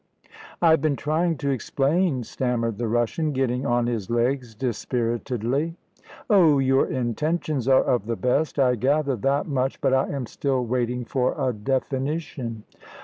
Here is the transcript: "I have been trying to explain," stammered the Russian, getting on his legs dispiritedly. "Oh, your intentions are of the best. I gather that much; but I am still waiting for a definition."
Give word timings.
"I 0.63 0.71
have 0.71 0.81
been 0.81 0.95
trying 0.95 1.37
to 1.37 1.51
explain," 1.51 2.23
stammered 2.23 2.79
the 2.79 2.87
Russian, 2.87 3.33
getting 3.33 3.67
on 3.67 3.85
his 3.85 4.09
legs 4.09 4.55
dispiritedly. 4.55 5.75
"Oh, 6.27 6.57
your 6.57 6.87
intentions 6.87 7.67
are 7.67 7.83
of 7.83 8.07
the 8.07 8.15
best. 8.15 8.57
I 8.57 8.73
gather 8.77 9.15
that 9.17 9.45
much; 9.45 9.79
but 9.79 9.93
I 9.93 10.07
am 10.09 10.25
still 10.25 10.65
waiting 10.65 11.05
for 11.05 11.35
a 11.37 11.53
definition." 11.53 12.63